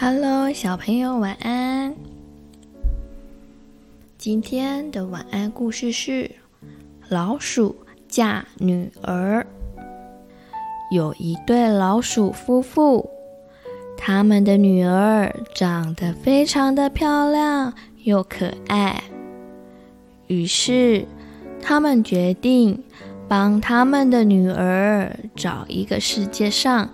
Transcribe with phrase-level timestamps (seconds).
[0.00, 1.92] Hello，小朋友，晚安。
[4.16, 6.30] 今天的晚安故事是：
[7.08, 7.74] 老鼠
[8.06, 9.44] 嫁女儿。
[10.92, 13.10] 有一对老鼠夫妇，
[13.96, 19.02] 他们的女儿长得非常的漂亮又可爱，
[20.28, 21.04] 于是
[21.60, 22.84] 他们决定
[23.26, 26.88] 帮他们的女儿找一个世界上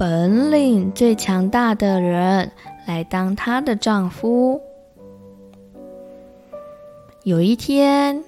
[0.00, 2.50] 本领最强大的人
[2.86, 4.58] 来当她的丈夫。
[7.22, 8.24] 有一天，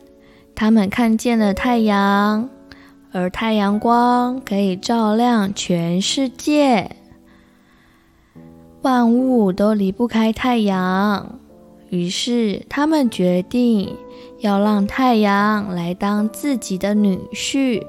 [0.54, 2.50] 他们看见了太阳，
[3.10, 6.90] 而太阳光可以照亮全世界，
[8.82, 11.38] 万物都离不开太阳。
[11.88, 13.96] 于是，他们决定
[14.40, 17.82] 要让太阳来当自己的女婿。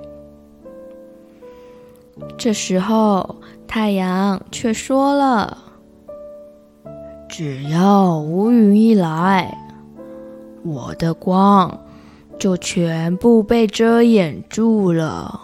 [2.38, 5.58] 这时候，太阳却说了
[7.28, 9.58] ：“只要乌云一来，
[10.64, 11.86] 我的光
[12.38, 15.42] 就全部被遮掩住了。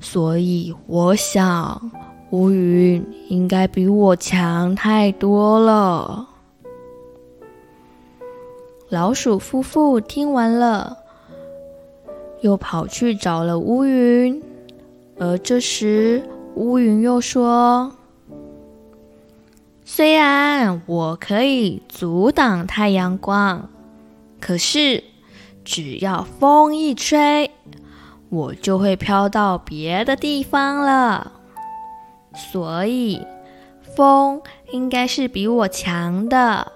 [0.00, 1.90] 所以，我想
[2.30, 6.28] 乌云应该比我强太多了。”
[8.88, 10.96] 老鼠夫妇听完了，
[12.40, 14.42] 又跑去找了乌云。
[15.18, 16.22] 而这时，
[16.54, 17.92] 乌云又说
[19.84, 23.68] ：“虽然我可以阻挡太阳光，
[24.40, 25.04] 可是
[25.64, 27.50] 只要风一吹，
[28.30, 31.32] 我就会飘到别的地方了。
[32.34, 33.24] 所以，
[33.94, 36.72] 风应该是比我强的。”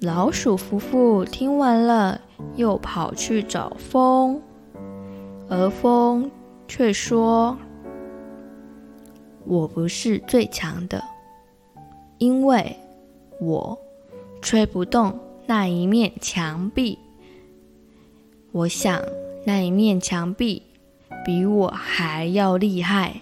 [0.00, 2.20] 老鼠夫妇听完了，
[2.56, 4.42] 又跑去找风。
[5.48, 6.30] 而风
[6.66, 7.56] 却说
[9.44, 11.02] ：“我不是最强的，
[12.18, 12.74] 因为
[13.40, 13.78] 我
[14.40, 16.98] 吹不动那一面墙壁。
[18.52, 19.02] 我想
[19.44, 20.62] 那一面墙壁
[21.24, 23.20] 比我还要厉害。”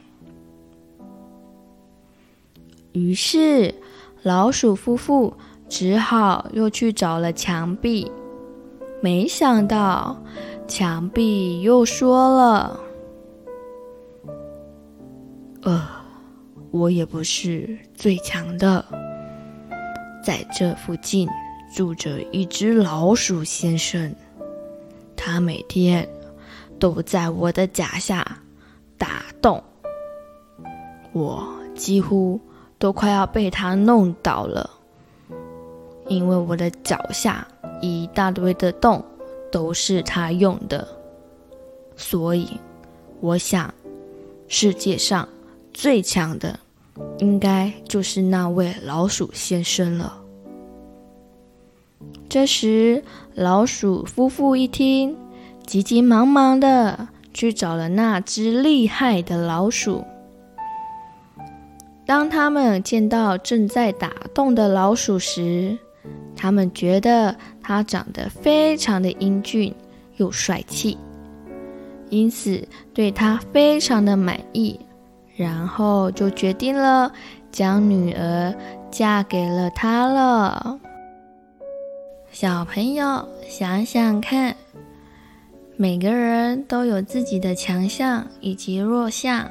[2.93, 3.75] 于是
[4.23, 5.35] 老鼠夫妇
[5.69, 8.11] 只好又去找了墙壁，
[9.01, 10.23] 没想到。
[10.75, 12.81] 墙壁又说了
[15.61, 15.87] ：“呃，
[16.71, 18.83] 我也不是最强的。
[20.25, 21.29] 在这附近
[21.75, 24.15] 住着一只老鼠先生，
[25.15, 26.09] 他每天
[26.79, 28.27] 都在我的脚下
[28.97, 29.63] 打洞，
[31.13, 32.41] 我几乎
[32.79, 34.71] 都快要被他弄倒了，
[36.09, 37.47] 因为我的脚下
[37.83, 39.05] 一大堆的洞。”
[39.53, 40.89] 都是他用的，
[41.95, 42.49] 所以
[43.21, 43.73] 我想，
[44.49, 45.29] 世界上
[45.73, 46.59] 最强的
[47.19, 50.21] 应该就是那位老鼠先生了。
[52.29, 53.05] 这时，
[53.35, 55.17] 老鼠夫妇一听，
[55.67, 60.03] 急急忙忙的去找了那只厉害的老鼠。
[62.07, 65.79] 当他们见到正在打洞的老鼠时，
[66.35, 67.37] 他们觉得
[67.73, 69.75] 他长得非常的英俊
[70.19, 70.99] 又帅气，
[72.11, 72.63] 因此
[72.93, 74.79] 对他非常的满意，
[75.35, 77.11] 然后就决定了
[77.51, 78.55] 将女儿
[78.91, 80.79] 嫁给了他了。
[82.31, 84.55] 小朋友想想看，
[85.79, 89.51] 每个人都有自己的强项以及弱项，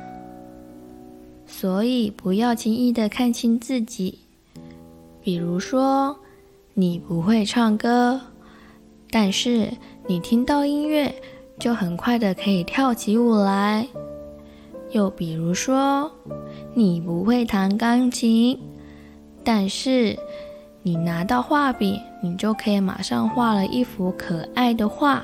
[1.47, 4.19] 所以不要轻易的看轻自己，
[5.23, 6.15] 比如说。
[6.81, 8.19] 你不会唱歌，
[9.12, 9.72] 但是
[10.08, 11.14] 你听到音乐
[11.59, 13.88] 就很快的可以跳起舞来。
[14.90, 16.12] 又比如说，
[16.74, 18.58] 你不会弹钢琴，
[19.44, 20.18] 但是
[20.81, 25.24] 你拿到画笔，你就可以马上画了一幅可爱的画。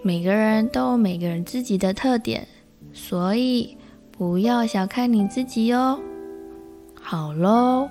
[0.00, 2.48] 每个人都有每个人自己的特点，
[2.90, 3.76] 所以
[4.10, 6.00] 不要小看你自己哦。
[6.98, 7.90] 好喽。